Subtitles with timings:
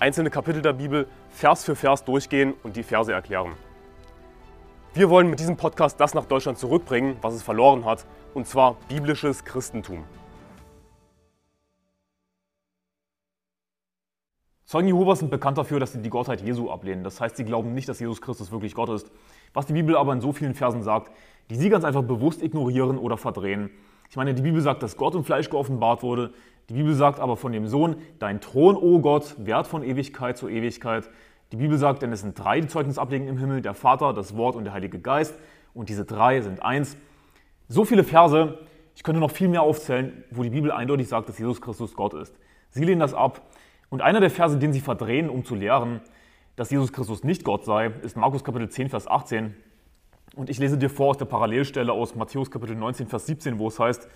[0.00, 3.52] einzelne Kapitel der Bibel Vers für Vers durchgehen und die Verse erklären.
[4.94, 8.76] Wir wollen mit diesem Podcast das nach Deutschland zurückbringen, was es verloren hat, und zwar
[8.88, 10.04] biblisches Christentum.
[14.64, 17.04] Zeugen Jehovas sind bekannt dafür, dass sie die Gottheit Jesu ablehnen.
[17.04, 19.10] Das heißt, sie glauben nicht, dass Jesus Christus wirklich Gott ist.
[19.52, 21.12] Was die Bibel aber in so vielen Versen sagt,
[21.50, 23.70] die sie ganz einfach bewusst ignorieren oder verdrehen.
[24.08, 26.32] Ich meine, die Bibel sagt, dass Gott im Fleisch geoffenbart wurde.
[26.70, 30.38] Die Bibel sagt aber von dem Sohn, dein Thron, o oh Gott, wert von Ewigkeit
[30.38, 31.10] zu Ewigkeit.
[31.50, 34.36] Die Bibel sagt, denn es sind drei, die Zeugnis ablegen im Himmel, der Vater, das
[34.36, 35.34] Wort und der Heilige Geist.
[35.74, 36.96] Und diese drei sind eins.
[37.66, 38.56] So viele Verse,
[38.94, 42.14] ich könnte noch viel mehr aufzählen, wo die Bibel eindeutig sagt, dass Jesus Christus Gott
[42.14, 42.38] ist.
[42.70, 43.42] Sie lehnen das ab.
[43.88, 46.00] Und einer der Verse, den sie verdrehen, um zu lehren,
[46.54, 49.56] dass Jesus Christus nicht Gott sei, ist Markus Kapitel 10, Vers 18.
[50.36, 53.66] Und ich lese dir vor aus der Parallelstelle aus Matthäus Kapitel 19, Vers 17, wo
[53.66, 54.08] es heißt,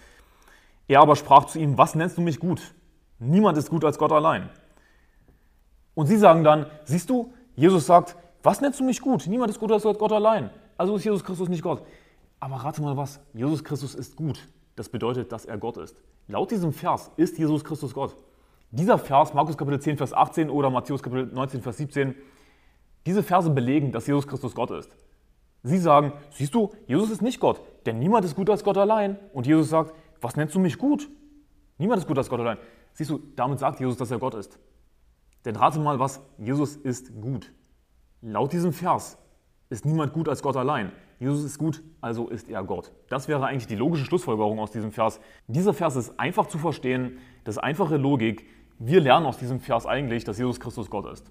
[0.88, 2.74] er aber sprach zu ihm, was nennst du mich gut?
[3.18, 4.50] Niemand ist gut als Gott allein.
[5.94, 9.26] Und sie sagen dann, siehst du, Jesus sagt, was nennst du mich gut?
[9.26, 10.50] Niemand ist gut als Gott allein.
[10.76, 11.82] Also ist Jesus Christus nicht Gott.
[12.40, 14.48] Aber rate mal was, Jesus Christus ist gut.
[14.76, 15.96] Das bedeutet, dass er Gott ist.
[16.26, 18.16] Laut diesem Vers ist Jesus Christus Gott.
[18.70, 22.14] Dieser Vers, Markus Kapitel 10, Vers 18 oder Matthäus Kapitel 19, Vers 17,
[23.06, 24.90] diese Verse belegen, dass Jesus Christus Gott ist.
[25.62, 29.16] Sie sagen, siehst du, Jesus ist nicht Gott, denn niemand ist gut als Gott allein.
[29.32, 31.08] Und Jesus sagt, was nennst du mich gut?
[31.78, 32.58] Niemand ist gut als Gott allein.
[32.94, 34.58] Siehst du, damit sagt Jesus, dass er Gott ist.
[35.44, 37.52] Denn rate mal was, Jesus ist gut.
[38.22, 39.18] Laut diesem Vers
[39.68, 40.92] ist niemand gut als Gott allein.
[41.20, 42.92] Jesus ist gut, also ist er Gott.
[43.08, 45.20] Das wäre eigentlich die logische Schlussfolgerung aus diesem Vers.
[45.46, 48.46] Dieser Vers ist einfach zu verstehen, das ist einfache Logik.
[48.78, 51.30] Wir lernen aus diesem Vers eigentlich, dass Jesus Christus Gott ist.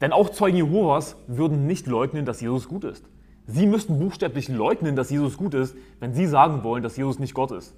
[0.00, 3.08] Denn auch Zeugen Jehovas würden nicht leugnen, dass Jesus gut ist.
[3.46, 7.34] Sie müssten buchstäblich leugnen, dass Jesus gut ist, wenn sie sagen wollen, dass Jesus nicht
[7.34, 7.74] Gott ist.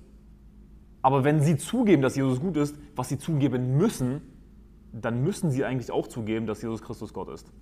[1.02, 4.22] Aber wenn sie zugeben, dass Jesus gut ist, was sie zugeben müssen,
[4.92, 7.52] dann müssen sie eigentlich auch zugeben, dass Jesus Christus Gott ist.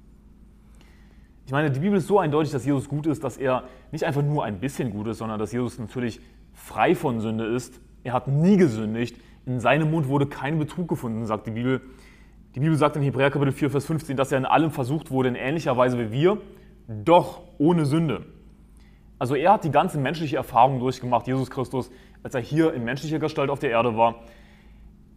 [1.46, 4.22] Ich meine, die Bibel ist so eindeutig, dass Jesus gut ist, dass er nicht einfach
[4.22, 6.20] nur ein bisschen gut ist, sondern dass Jesus natürlich
[6.52, 7.80] frei von Sünde ist.
[8.02, 9.16] Er hat nie gesündigt.
[9.46, 11.82] In seinem Mund wurde kein Betrug gefunden, sagt die Bibel.
[12.56, 15.28] Die Bibel sagt in Hebräer Kapitel 4, Vers 15, dass er in allem versucht wurde,
[15.28, 16.38] in ähnlicher Weise wie wir,
[16.88, 18.26] doch ohne Sünde.
[19.18, 21.90] Also er hat die ganze menschliche Erfahrung durchgemacht, Jesus Christus,
[22.22, 24.22] als er hier in menschlicher Gestalt auf der Erde war.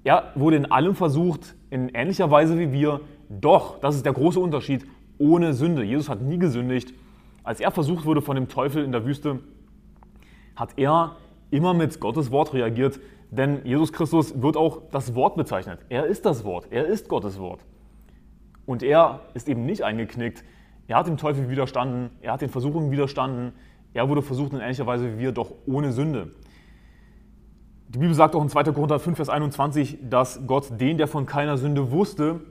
[0.03, 4.39] Er wurde in allem versucht, in ähnlicher Weise wie wir, doch, das ist der große
[4.39, 4.85] Unterschied,
[5.17, 5.83] ohne Sünde.
[5.83, 6.93] Jesus hat nie gesündigt.
[7.43, 9.39] Als er versucht wurde von dem Teufel in der Wüste,
[10.55, 11.17] hat er
[11.51, 12.99] immer mit Gottes Wort reagiert,
[13.31, 15.79] denn Jesus Christus wird auch das Wort bezeichnet.
[15.89, 17.65] Er ist das Wort, er ist Gottes Wort.
[18.65, 20.43] Und er ist eben nicht eingeknickt.
[20.89, 23.53] Er hat dem Teufel widerstanden, er hat den Versuchungen widerstanden,
[23.93, 26.31] er wurde versucht in ähnlicher Weise wie wir, doch ohne Sünde.
[27.89, 28.63] Die Bibel sagt auch in 2.
[28.63, 32.41] Korinther 5, Vers 21, dass Gott den, der von keiner Sünde wusste,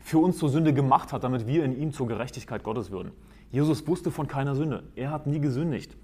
[0.00, 3.12] für uns zur Sünde gemacht hat, damit wir in ihm zur Gerechtigkeit Gottes würden.
[3.52, 4.82] Jesus wusste von keiner Sünde.
[4.96, 5.96] Er hat nie gesündigt.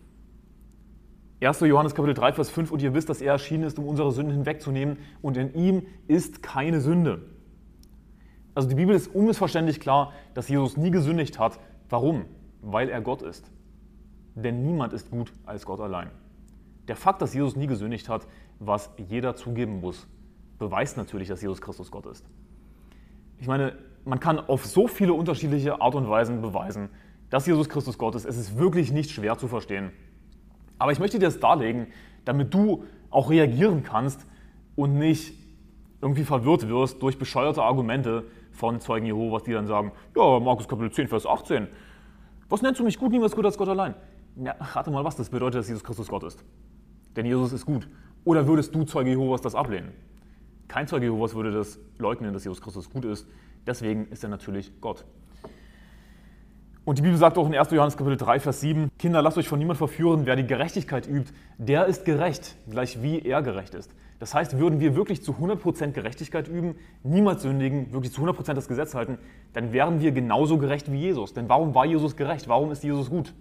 [1.40, 1.58] 1.
[1.58, 4.32] Johannes Kapitel 3, Vers 5, und ihr wisst, dass er erschienen ist, um unsere Sünden
[4.32, 7.22] hinwegzunehmen, und in ihm ist keine Sünde.
[8.54, 11.58] Also die Bibel ist unmissverständlich klar, dass Jesus nie gesündigt hat.
[11.90, 12.24] Warum?
[12.62, 13.50] Weil er Gott ist.
[14.34, 16.10] Denn niemand ist gut als Gott allein.
[16.88, 18.26] Der Fakt, dass Jesus nie gesündigt hat,
[18.58, 20.08] was jeder zugeben muss,
[20.58, 22.24] beweist natürlich, dass Jesus Christus Gott ist.
[23.38, 26.90] Ich meine, man kann auf so viele unterschiedliche Art und Weisen beweisen,
[27.28, 28.24] dass Jesus Christus Gott ist.
[28.24, 29.90] Es ist wirklich nicht schwer zu verstehen.
[30.78, 31.88] Aber ich möchte dir das darlegen,
[32.24, 34.26] damit du auch reagieren kannst
[34.76, 35.34] und nicht
[36.00, 38.24] irgendwie verwirrt wirst durch bescheuerte Argumente
[38.60, 41.66] von Zeugen Jehovas, die dann sagen, ja, Markus Kapitel 10, Vers 18,
[42.50, 43.94] was nennst du mich gut, niemals gut als Gott allein?
[44.36, 46.44] Ja, rate mal was, das bedeutet, dass Jesus Christus Gott ist.
[47.16, 47.88] Denn Jesus ist gut.
[48.24, 49.92] Oder würdest du, Zeuge Jehovas, das ablehnen?
[50.68, 53.26] Kein Zeuge Jehovas würde das leugnen, dass Jesus Christus gut ist.
[53.66, 55.04] Deswegen ist er natürlich Gott.
[56.84, 57.70] Und die Bibel sagt auch in 1.
[57.70, 61.32] Johannes Kapitel 3, Vers 7, Kinder, lasst euch von niemand verführen, wer die Gerechtigkeit übt,
[61.56, 63.90] der ist gerecht, gleich wie er gerecht ist.
[64.20, 68.68] Das heißt, würden wir wirklich zu 100% Gerechtigkeit üben, niemals sündigen, wirklich zu 100% das
[68.68, 69.18] Gesetz halten,
[69.54, 71.34] dann wären wir genauso gerecht wie Jesus.
[71.34, 72.46] Denn warum war Jesus gerecht?
[72.46, 73.34] Warum ist Jesus gut?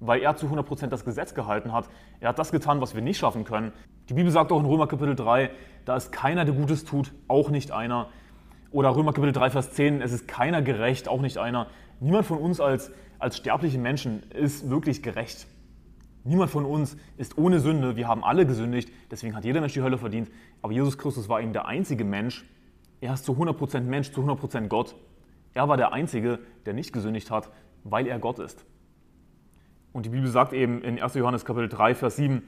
[0.00, 1.88] weil er zu 100% das Gesetz gehalten hat.
[2.20, 3.72] Er hat das getan, was wir nicht schaffen können.
[4.08, 5.50] Die Bibel sagt auch in Römer Kapitel 3,
[5.84, 8.08] da ist keiner, der Gutes tut, auch nicht einer.
[8.70, 11.68] Oder Römer Kapitel 3, Vers 10, es ist keiner gerecht, auch nicht einer.
[12.00, 15.46] Niemand von uns als, als sterbliche Menschen ist wirklich gerecht.
[16.26, 17.94] Niemand von uns ist ohne Sünde.
[17.94, 20.28] Wir haben alle gesündigt, deswegen hat jeder Mensch die Hölle verdient.
[20.60, 22.44] Aber Jesus Christus war eben der einzige Mensch.
[23.00, 24.96] Er ist zu 100% Mensch, zu 100% Gott.
[25.54, 27.50] Er war der Einzige, der nicht gesündigt hat,
[27.84, 28.64] weil er Gott ist.
[29.92, 31.14] Und die Bibel sagt eben in 1.
[31.14, 32.42] Johannes Kapitel 3, Vers 7,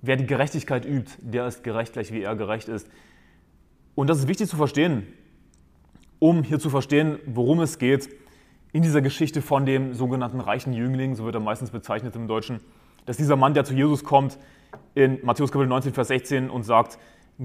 [0.00, 2.88] wer die Gerechtigkeit übt, der ist gerecht, gleich wie er gerecht ist.
[3.94, 5.06] Und das ist wichtig zu verstehen,
[6.18, 8.08] um hier zu verstehen, worum es geht
[8.72, 12.60] in dieser Geschichte von dem sogenannten reichen Jüngling, so wird er meistens bezeichnet im Deutschen,
[13.06, 14.38] dass dieser Mann, der zu Jesus kommt,
[14.94, 16.98] in Matthäus Kapitel 19, Vers 16 und sagt,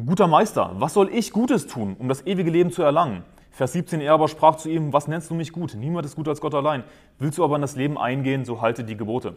[0.05, 3.23] guter Meister, was soll ich Gutes tun, um das ewige Leben zu erlangen?
[3.51, 5.75] Vers 17, er aber sprach zu ihm, was nennst du mich gut?
[5.75, 6.83] Niemand ist gut als Gott allein.
[7.19, 9.35] Willst du aber in das Leben eingehen, so halte die Gebote.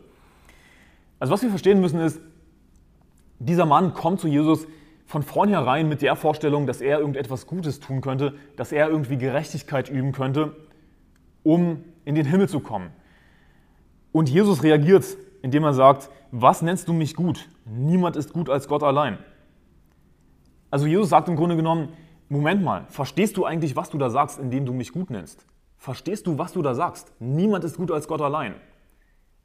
[1.20, 2.20] Also was wir verstehen müssen ist,
[3.38, 4.66] dieser Mann kommt zu Jesus
[5.04, 9.90] von vornherein mit der Vorstellung, dass er irgendetwas Gutes tun könnte, dass er irgendwie Gerechtigkeit
[9.90, 10.56] üben könnte,
[11.46, 12.90] um in den Himmel zu kommen.
[14.10, 15.04] Und Jesus reagiert,
[15.42, 17.48] indem er sagt, was nennst du mich gut?
[17.64, 19.18] Niemand ist gut als Gott allein.
[20.70, 21.90] Also Jesus sagt im Grunde genommen,
[22.28, 25.46] Moment mal, verstehst du eigentlich, was du da sagst, indem du mich gut nennst?
[25.78, 27.12] Verstehst du, was du da sagst?
[27.20, 28.54] Niemand ist gut als Gott allein.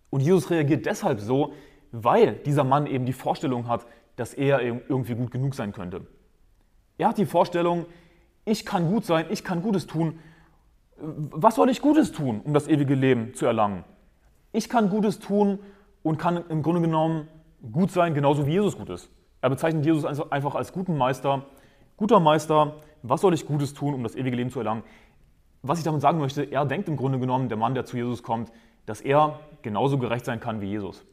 [0.09, 1.53] Und Jesus reagiert deshalb so,
[1.91, 6.07] weil dieser Mann eben die Vorstellung hat, dass er irgendwie gut genug sein könnte.
[6.97, 7.85] Er hat die Vorstellung,
[8.45, 10.17] ich kann gut sein, ich kann Gutes tun.
[11.01, 13.83] Was soll ich Gutes tun, um das ewige Leben zu erlangen?
[14.51, 15.59] Ich kann Gutes tun
[16.03, 17.27] und kann im Grunde genommen
[17.71, 19.09] gut sein, genauso wie Jesus gut ist.
[19.41, 21.45] Er bezeichnet Jesus einfach als guten Meister.
[21.97, 24.83] Guter Meister, was soll ich Gutes tun, um das ewige Leben zu erlangen?
[25.63, 28.23] Was ich damit sagen möchte, er denkt im Grunde genommen, der Mann, der zu Jesus
[28.23, 28.51] kommt,
[28.85, 31.05] dass er genauso gerecht sein kann wie Jesus.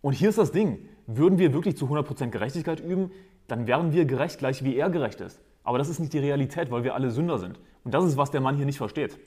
[0.00, 3.10] Und hier ist das Ding, würden wir wirklich zu 100% Gerechtigkeit üben,
[3.48, 5.40] dann wären wir gerecht gleich wie er gerecht ist.
[5.66, 7.58] Aber das ist nicht die Realität, weil wir alle Sünder sind.
[7.84, 9.18] Und das ist, was der Mann hier nicht versteht.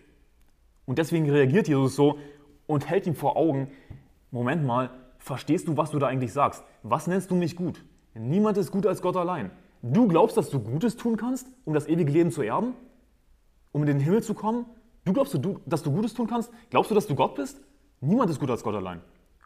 [0.85, 2.17] Und deswegen reagiert Jesus so
[2.65, 3.69] und hält ihm vor Augen,
[4.31, 6.63] Moment mal, verstehst du, was du da eigentlich sagst?
[6.81, 7.83] Was nennst du mich gut?
[8.13, 9.51] Niemand ist gut als Gott allein.
[9.81, 12.73] Du glaubst, dass du Gutes tun kannst, um das ewige Leben zu erben?
[13.73, 14.65] Um in den Himmel zu kommen?
[15.03, 16.51] Du glaubst, dass du Gutes tun kannst?
[16.69, 17.59] Glaubst du, dass du Gott bist?
[17.99, 19.01] Niemand ist gut als Gott allein.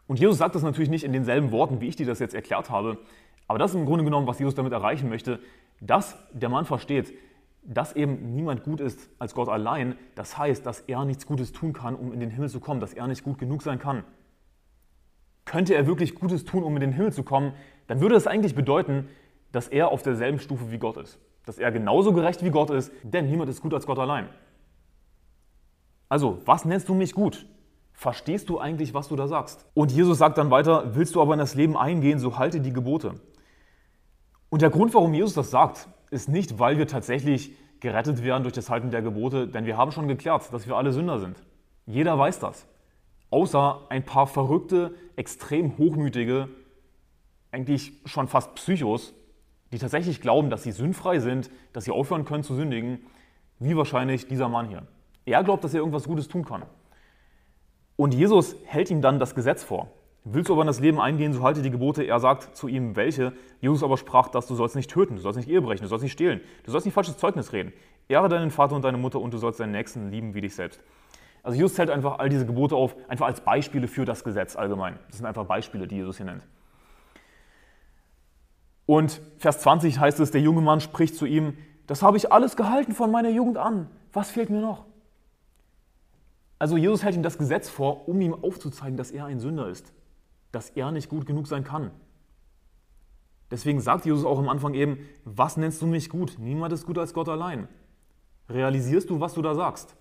[0.06, 2.70] Und Jesus sagt das natürlich nicht in denselben Worten, wie ich dir das jetzt erklärt
[2.70, 2.98] habe.
[3.46, 5.40] Aber das ist im Grunde genommen, was Jesus damit erreichen möchte,
[5.80, 7.14] dass der Mann versteht,
[7.62, 9.96] dass eben niemand gut ist als Gott allein.
[10.14, 12.92] Das heißt, dass er nichts Gutes tun kann, um in den Himmel zu kommen, dass
[12.92, 14.04] er nicht gut genug sein kann.
[15.46, 17.52] Könnte er wirklich Gutes tun, um in den Himmel zu kommen,
[17.86, 19.08] dann würde das eigentlich bedeuten,
[19.52, 21.18] dass er auf derselben Stufe wie Gott ist.
[21.46, 24.28] Dass er genauso gerecht wie Gott ist, denn niemand ist gut als Gott allein.
[26.08, 27.46] Also, was nennst du mich gut?
[27.94, 29.64] Verstehst du eigentlich, was du da sagst?
[29.72, 32.72] Und Jesus sagt dann weiter, willst du aber in das Leben eingehen, so halte die
[32.72, 33.14] Gebote.
[34.50, 38.54] Und der Grund, warum Jesus das sagt, ist nicht, weil wir tatsächlich gerettet werden durch
[38.54, 41.42] das Halten der Gebote, denn wir haben schon geklärt, dass wir alle Sünder sind.
[41.86, 42.66] Jeder weiß das.
[43.30, 46.48] Außer ein paar verrückte, extrem hochmütige,
[47.52, 49.14] eigentlich schon fast Psychos,
[49.72, 53.00] die tatsächlich glauben, dass sie sündfrei sind, dass sie aufhören können zu sündigen,
[53.60, 54.86] wie wahrscheinlich dieser Mann hier.
[55.26, 56.62] Er glaubt, dass er irgendwas Gutes tun kann.
[57.96, 59.88] Und Jesus hält ihm dann das Gesetz vor.
[60.24, 62.02] Willst du aber in das Leben eingehen, so halte die Gebote.
[62.02, 63.34] Er sagt zu ihm, welche.
[63.60, 66.02] Jesus aber sprach, dass du sollst nicht töten, du sollst nicht Ehe brechen, du sollst
[66.02, 67.74] nicht stehlen, du sollst nicht falsches Zeugnis reden.
[68.08, 70.80] Ehre deinen Vater und deine Mutter und du sollst deinen Nächsten lieben wie dich selbst.
[71.42, 74.98] Also Jesus zählt einfach all diese Gebote auf, einfach als Beispiele für das Gesetz allgemein.
[75.08, 76.42] Das sind einfach Beispiele, die Jesus hier nennt.
[78.86, 82.56] Und Vers 20 heißt es, der junge Mann spricht zu ihm, das habe ich alles
[82.56, 83.90] gehalten von meiner Jugend an.
[84.14, 84.86] Was fehlt mir noch?
[86.64, 89.92] Also Jesus hält ihm das Gesetz vor, um ihm aufzuzeigen, dass er ein Sünder ist,
[90.50, 91.90] dass er nicht gut genug sein kann.
[93.50, 96.36] Deswegen sagt Jesus auch am Anfang eben, was nennst du mich gut?
[96.38, 97.68] Niemand ist gut als Gott allein.
[98.48, 99.94] Realisierst du, was du da sagst?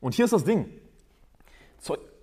[0.00, 0.70] Und hier ist das Ding.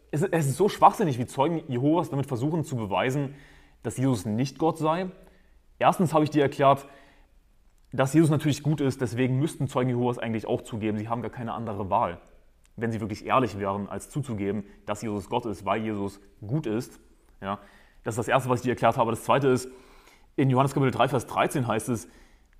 [0.10, 3.36] Es ist so schwachsinnig, wie Zeugen Jehovas damit versuchen zu beweisen,
[3.84, 5.12] dass Jesus nicht Gott sei.
[5.77, 6.88] Erstens habe ich dir erklärt,
[7.93, 11.29] dass Jesus natürlich gut ist, deswegen müssten Zeugen Jehovas eigentlich auch zugeben, sie haben gar
[11.29, 12.19] keine andere Wahl
[12.77, 17.00] wenn sie wirklich ehrlich wären, als zuzugeben, dass Jesus Gott ist, weil Jesus gut ist.
[17.41, 17.60] Ja,
[18.03, 19.12] das ist das Erste, was ich dir erklärt habe.
[19.12, 19.67] Das Zweite ist,
[20.36, 22.07] in Johannes Kapitel 3, Vers 13 heißt es,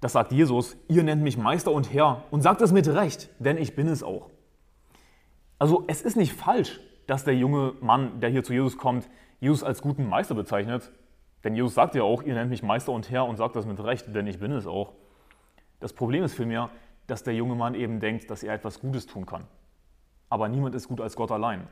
[0.02, 3.58] das sagt Jesus, ihr nennt mich Meister und Herr und sagt es mit Recht, denn
[3.58, 4.30] ich bin es auch.
[5.60, 9.08] Also es ist nicht falsch, dass der junge Mann, der hier zu Jesus kommt,
[9.40, 10.92] Jesus als guten Meister bezeichnet.
[11.44, 13.82] Denn Jesus sagt ja auch, ihr nennt mich Meister und Herr und sagt das mit
[13.84, 14.94] Recht, denn ich bin es auch.
[15.80, 16.70] Das Problem ist vielmehr,
[17.06, 19.46] dass der junge Mann eben denkt, dass er etwas Gutes tun kann
[20.30, 21.68] aber niemand ist gut als Gott allein.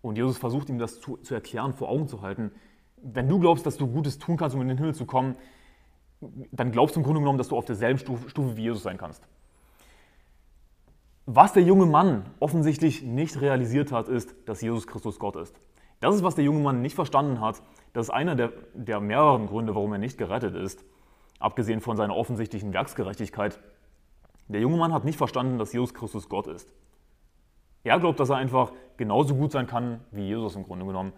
[0.00, 2.50] Und Jesus versucht ihm das zu, zu, erklären, vor Augen zu halten.
[2.96, 5.36] Wenn du glaubst, dass du Gutes tun kannst, um in den Himmel zu kommen,
[6.50, 8.98] dann glaubst du im Grunde genommen, dass du auf derselben Stufe, Stufe wie Jesus sein
[8.98, 9.26] kannst.
[11.26, 15.54] Was der junge Mann offensichtlich nicht realisiert hat, ist, dass Jesus Christus Gott ist.
[16.00, 17.62] Das ist, was der junge Mann nicht verstanden hat.
[17.92, 20.84] Das ist einer der, der mehreren Gründe, warum er nicht gerettet ist,
[21.38, 23.60] abgesehen von seiner offensichtlichen Werksgerechtigkeit.
[24.48, 26.72] Der junge Mann hat nicht verstanden, dass Jesus Christus Gott ist.
[27.84, 31.12] Er glaubt, dass er einfach genauso gut sein kann wie Jesus im Grunde genommen.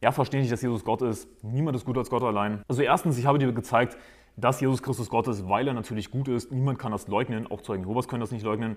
[0.00, 1.28] Er versteht nicht, dass Jesus Gott ist.
[1.42, 2.62] Niemand ist gut als Gott allein.
[2.68, 3.96] Also erstens, ich habe dir gezeigt,
[4.36, 6.52] dass Jesus Christus Gott ist, weil er natürlich gut ist.
[6.52, 8.76] Niemand kann das leugnen, auch Zeugen Jehovas können das nicht leugnen.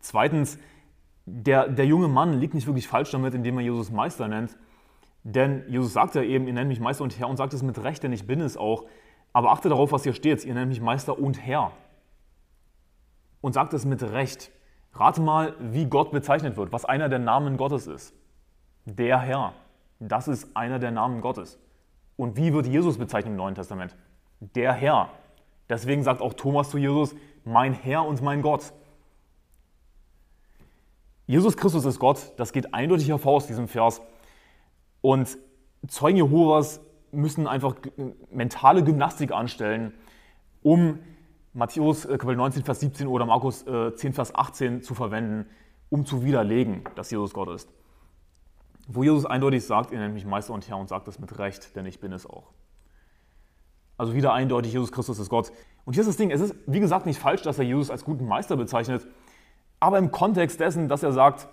[0.00, 0.58] Zweitens,
[1.26, 4.56] der, der junge Mann liegt nicht wirklich falsch damit, indem er Jesus Meister nennt.
[5.24, 7.82] Denn Jesus sagt ja eben, ihr nennt mich Meister und Herr und sagt es mit
[7.82, 8.84] Recht, denn ich bin es auch.
[9.32, 10.44] Aber achte darauf, was hier steht.
[10.44, 11.72] Ihr nennt mich Meister und Herr.
[13.40, 14.52] Und sagt es mit Recht.
[14.94, 18.14] Rate mal, wie Gott bezeichnet wird, was einer der Namen Gottes ist.
[18.84, 19.54] Der Herr.
[19.98, 21.58] Das ist einer der Namen Gottes.
[22.16, 23.96] Und wie wird Jesus bezeichnet im Neuen Testament?
[24.40, 25.10] Der Herr.
[25.68, 28.72] Deswegen sagt auch Thomas zu Jesus, mein Herr und mein Gott.
[31.26, 34.02] Jesus Christus ist Gott, das geht eindeutig hervor aus diesem Vers.
[35.00, 35.38] Und
[35.88, 36.80] Zeugen Jehovas
[37.12, 37.76] müssen einfach
[38.30, 39.94] mentale Gymnastik anstellen,
[40.62, 40.98] um
[41.54, 45.46] Matthäus äh, Kapitel 19, Vers 17 oder Markus 10, äh, Vers 18 zu verwenden,
[45.88, 47.70] um zu widerlegen, dass Jesus Gott ist.
[48.88, 51.74] Wo Jesus eindeutig sagt, ihr nennt mich Meister und Herr und sagt das mit Recht,
[51.76, 52.50] denn ich bin es auch.
[53.96, 55.52] Also wieder eindeutig, Jesus Christus ist Gott.
[55.84, 58.04] Und hier ist das Ding, es ist wie gesagt nicht falsch, dass er Jesus als
[58.04, 59.06] guten Meister bezeichnet,
[59.78, 61.46] aber im Kontext dessen, dass er sagt,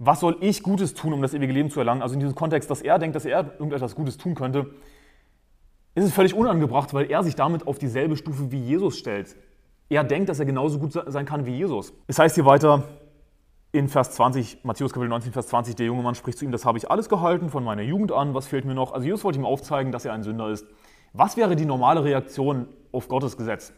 [0.00, 2.70] was soll ich Gutes tun, um das ewige Leben zu erlangen, also in diesem Kontext,
[2.70, 4.74] dass er denkt, dass er irgendetwas Gutes tun könnte,
[5.98, 9.36] ist es völlig unangebracht, weil er sich damit auf dieselbe Stufe wie Jesus stellt.
[9.88, 11.94] Er denkt, dass er genauso gut sein kann wie Jesus.
[12.06, 12.84] Es heißt hier weiter
[13.72, 16.64] in Vers 20, Matthäus Kapitel 19, Vers 20, der junge Mann spricht zu ihm, das
[16.64, 18.92] habe ich alles gehalten von meiner Jugend an, was fehlt mir noch?
[18.92, 20.66] Also Jesus wollte ihm aufzeigen, dass er ein Sünder ist.
[21.12, 23.72] Was wäre die normale Reaktion auf Gottes Gesetz?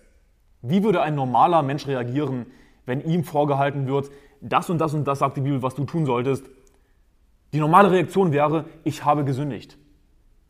[0.63, 2.47] Wie würde ein normaler Mensch reagieren,
[2.87, 4.11] wenn ihm vorgehalten wird,
[4.41, 6.45] das und das und das sagt die Bibel, was du tun solltest?
[7.53, 9.77] Die normale Reaktion wäre, ich habe gesündigt.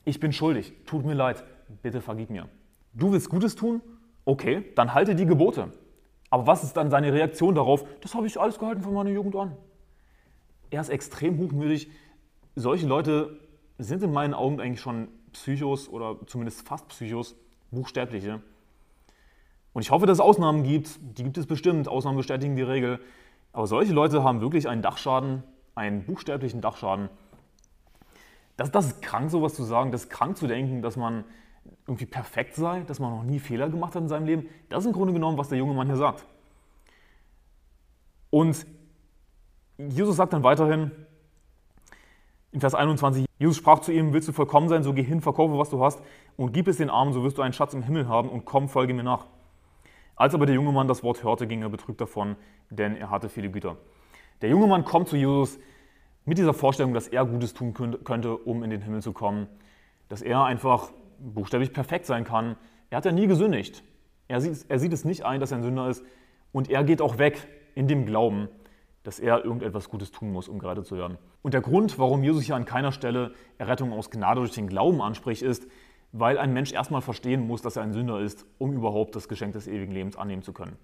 [0.04, 0.72] Ich bin schuldig.
[0.86, 1.44] Tut mir leid
[1.82, 2.48] bitte vergib mir.
[2.92, 3.80] Du willst Gutes tun?
[4.24, 5.72] Okay, dann halte die Gebote.
[6.30, 7.84] Aber was ist dann seine Reaktion darauf?
[8.00, 9.56] Das habe ich alles gehalten von meiner Jugend an.
[10.70, 11.90] Er ist extrem hochmütig.
[12.54, 13.40] Solche Leute
[13.78, 17.34] sind in meinen Augen eigentlich schon Psychos oder zumindest fast Psychos,
[17.70, 18.40] Buchstäbliche.
[19.72, 20.98] Und ich hoffe, dass es Ausnahmen gibt.
[21.18, 21.88] Die gibt es bestimmt.
[21.88, 23.00] Ausnahmen bestätigen die Regel.
[23.52, 25.42] Aber solche Leute haben wirklich einen Dachschaden,
[25.74, 27.08] einen buchstäblichen Dachschaden.
[28.56, 29.90] Das, das ist krank, sowas zu sagen.
[29.90, 31.24] Das ist krank zu denken, dass man
[31.86, 34.48] irgendwie perfekt sei, dass man noch nie Fehler gemacht hat in seinem Leben.
[34.68, 36.24] Das ist im Grunde genommen, was der junge Mann hier sagt.
[38.30, 38.66] Und
[39.76, 40.92] Jesus sagt dann weiterhin
[42.52, 45.58] in Vers 21, Jesus sprach zu ihm, willst du vollkommen sein, so geh hin, verkaufe,
[45.58, 46.02] was du hast
[46.36, 48.68] und gib es den Armen, so wirst du einen Schatz im Himmel haben und komm,
[48.68, 49.26] folge mir nach.
[50.16, 52.36] Als aber der junge Mann das Wort hörte, ging er betrübt davon,
[52.68, 53.76] denn er hatte viele Güter.
[54.42, 55.58] Der junge Mann kommt zu Jesus
[56.24, 57.72] mit dieser Vorstellung, dass er Gutes tun
[58.04, 59.48] könnte, um in den Himmel zu kommen.
[60.08, 62.56] Dass er einfach buchstäblich perfekt sein kann.
[62.90, 63.84] Er hat ja nie gesündigt.
[64.28, 66.04] Er sieht, er sieht es nicht ein, dass er ein Sünder ist.
[66.52, 68.48] Und er geht auch weg in dem Glauben,
[69.02, 71.18] dass er irgendetwas Gutes tun muss, um gerettet zu werden.
[71.42, 75.00] Und der Grund, warum Jesus hier an keiner Stelle Errettung aus Gnade durch den Glauben
[75.00, 75.66] anspricht, ist,
[76.12, 79.52] weil ein Mensch erstmal verstehen muss, dass er ein Sünder ist, um überhaupt das Geschenk
[79.52, 80.76] des ewigen Lebens annehmen zu können.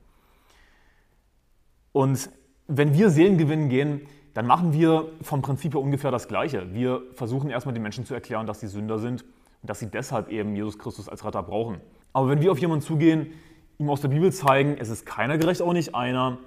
[1.93, 2.31] Und
[2.69, 4.02] wenn wir Seelen gewinnen gehen,
[4.35, 6.75] dann machen wir vom Prinzip her ungefähr das Gleiche.
[6.75, 9.25] Wir versuchen erstmal den Menschen zu erklären, dass sie Sünder sind
[9.66, 11.80] dass sie deshalb eben Jesus Christus als Retter brauchen.
[12.12, 13.32] Aber wenn wir auf jemanden zugehen,
[13.78, 16.38] ihm aus der Bibel zeigen, es ist keiner gerecht, auch nicht einer,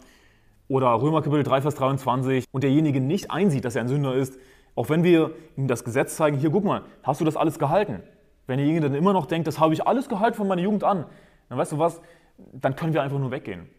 [0.67, 4.39] oder Römer Kapitel 3, Vers 23, und derjenige nicht einsieht, dass er ein Sünder ist,
[4.75, 8.01] auch wenn wir ihm das Gesetz zeigen, hier guck mal, hast du das alles gehalten?
[8.47, 11.05] Wenn derjenige dann immer noch denkt, das habe ich alles gehalten von meiner Jugend an,
[11.49, 12.01] dann weißt du was,
[12.53, 13.69] dann können wir einfach nur weggehen.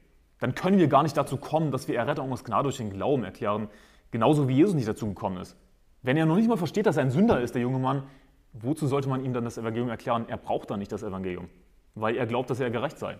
[0.40, 3.24] Dann können wir gar nicht dazu kommen, dass wir Errettung aus Gnade durch den Glauben
[3.24, 3.68] erklären,
[4.10, 5.56] genauso wie Jesus nicht dazu gekommen ist.
[6.02, 8.04] Wenn er noch nicht mal versteht, dass er ein Sünder ist, der junge Mann,
[8.52, 10.26] wozu sollte man ihm dann das Evangelium erklären?
[10.28, 11.48] Er braucht dann nicht das Evangelium,
[11.94, 13.18] weil er glaubt, dass er gerecht sei.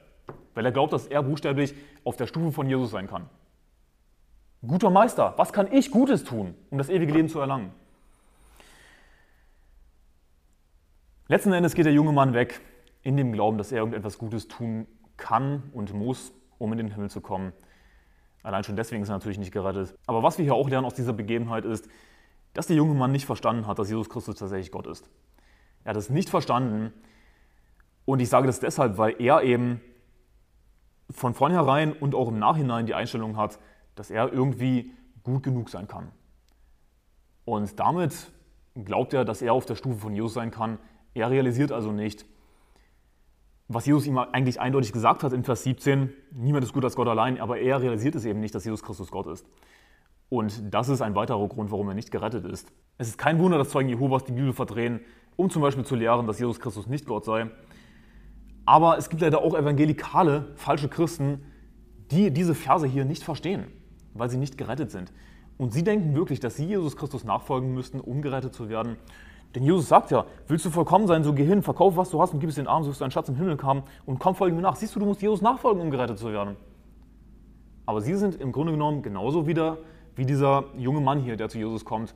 [0.55, 3.29] Weil er glaubt, dass er buchstäblich auf der Stufe von Jesus sein kann.
[4.67, 7.73] Guter Meister, was kann ich Gutes tun, um das ewige Leben zu erlangen?
[11.29, 12.61] Letzten Endes geht der junge Mann weg
[13.03, 17.09] in dem Glauben, dass er irgendetwas Gutes tun kann und muss, um in den Himmel
[17.09, 17.53] zu kommen.
[18.43, 19.95] Allein schon deswegen ist er natürlich nicht gerettet.
[20.07, 21.89] Aber was wir hier auch lernen aus dieser Begebenheit ist,
[22.53, 25.09] dass der junge Mann nicht verstanden hat, dass Jesus Christus tatsächlich Gott ist.
[25.85, 26.93] Er hat es nicht verstanden
[28.05, 29.81] und ich sage das deshalb, weil er eben
[31.11, 33.59] von vornherein und auch im Nachhinein die Einstellung hat,
[33.95, 34.93] dass er irgendwie
[35.23, 36.11] gut genug sein kann.
[37.45, 38.33] Und damit
[38.75, 40.79] glaubt er, dass er auf der Stufe von Jesus sein kann.
[41.15, 42.25] Er realisiert also nicht,
[43.69, 47.07] was Jesus ihm eigentlich eindeutig gesagt hat in Vers 17, niemand ist gut als Gott
[47.07, 49.47] allein, aber er realisiert es eben nicht, dass Jesus Christus Gott ist.
[50.31, 52.73] Und das ist ein weiterer Grund, warum er nicht gerettet ist.
[52.97, 55.01] Es ist kein Wunder, dass Zeugen Jehovas die Bibel verdrehen,
[55.37, 57.51] um zum Beispiel zu lehren, dass Jesus Christus nicht Gott sei.
[58.65, 61.43] Aber es gibt leider auch evangelikale, falsche Christen,
[62.13, 63.67] die diese Verse hier nicht verstehen,
[64.15, 65.13] weil sie nicht gerettet sind.
[65.59, 68.97] Und sie denken wirklich, dass sie Jesus Christus nachfolgen müssten, um gerettet zu werden.
[69.55, 72.33] Denn Jesus sagt ja, willst du vollkommen sein, so geh hin, verkauf, was du hast
[72.33, 74.37] und gib es den Armen, so wirst du einen Schatz im Himmel haben und komm,
[74.37, 74.77] folge mir nach.
[74.77, 76.55] Siehst du, du musst Jesus nachfolgen, um gerettet zu werden.
[77.85, 79.79] Aber sie sind im Grunde genommen genauso wieder
[80.17, 82.15] wie dieser junge Mann hier, der zu Jesus kommt.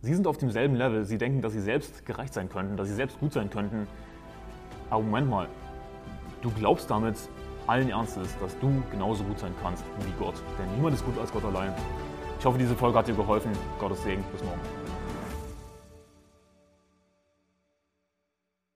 [0.00, 1.04] Sie sind auf demselben Level.
[1.04, 3.86] Sie denken, dass sie selbst gerecht sein könnten, dass sie selbst gut sein könnten.
[4.90, 5.48] Aber Moment mal,
[6.42, 7.16] du glaubst damit
[7.66, 10.34] allen Ernstes, dass du genauso gut sein kannst wie Gott.
[10.58, 11.72] Denn niemand ist gut als Gott allein.
[12.38, 13.52] Ich hoffe, diese Folge hat dir geholfen.
[13.78, 14.22] Gottes Segen.
[14.30, 14.83] Bis morgen.